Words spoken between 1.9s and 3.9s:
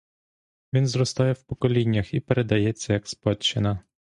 і передається, як спадщина.